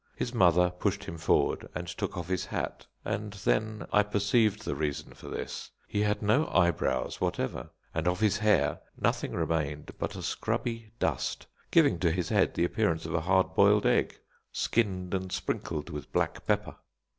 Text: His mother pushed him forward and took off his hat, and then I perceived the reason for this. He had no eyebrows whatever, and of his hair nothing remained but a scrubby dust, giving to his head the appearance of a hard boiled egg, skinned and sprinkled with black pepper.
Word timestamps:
His 0.15 0.33
mother 0.33 0.71
pushed 0.71 1.03
him 1.03 1.19
forward 1.19 1.69
and 1.75 1.87
took 1.87 2.17
off 2.17 2.27
his 2.27 2.45
hat, 2.47 2.87
and 3.05 3.33
then 3.33 3.85
I 3.93 4.01
perceived 4.01 4.65
the 4.65 4.73
reason 4.73 5.13
for 5.13 5.27
this. 5.29 5.69
He 5.87 6.01
had 6.01 6.23
no 6.23 6.47
eyebrows 6.47 7.21
whatever, 7.21 7.69
and 7.93 8.07
of 8.07 8.19
his 8.19 8.39
hair 8.39 8.79
nothing 8.99 9.33
remained 9.33 9.91
but 9.99 10.15
a 10.15 10.23
scrubby 10.23 10.89
dust, 10.97 11.45
giving 11.69 11.99
to 11.99 12.09
his 12.11 12.29
head 12.29 12.55
the 12.55 12.65
appearance 12.65 13.05
of 13.05 13.13
a 13.13 13.21
hard 13.21 13.53
boiled 13.53 13.85
egg, 13.85 14.17
skinned 14.51 15.13
and 15.13 15.31
sprinkled 15.31 15.91
with 15.91 16.11
black 16.11 16.47
pepper. 16.47 16.77